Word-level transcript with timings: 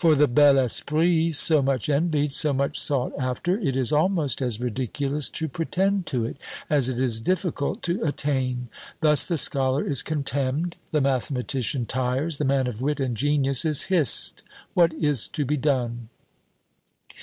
"For 0.03 0.15
the 0.15 0.27
bel 0.27 0.57
esprit, 0.57 1.31
so 1.35 1.61
much 1.61 1.87
envied, 1.87 2.33
so 2.33 2.53
much 2.53 2.75
sought 2.79 3.13
after, 3.19 3.59
it 3.59 3.75
is 3.77 3.91
almost 3.91 4.41
as 4.41 4.59
ridiculous 4.59 5.29
to 5.29 5.47
pretend 5.47 6.07
to 6.07 6.25
it, 6.25 6.37
as 6.71 6.89
it 6.89 6.99
is 6.99 7.21
difficult 7.21 7.83
to 7.83 8.01
attain. 8.03 8.69
Thus 9.01 9.27
the 9.27 9.37
scholar 9.37 9.87
is 9.87 10.01
contemned, 10.01 10.75
the 10.91 11.01
mathematician 11.01 11.85
tires, 11.85 12.37
the 12.39 12.45
man 12.45 12.65
of 12.65 12.81
wit 12.81 12.99
and 12.99 13.15
genius 13.15 13.63
is 13.63 13.83
hissed. 13.93 14.41
What 14.73 14.91
is 14.95 15.27
to 15.27 15.45
be 15.45 15.55
done?" 15.55 16.09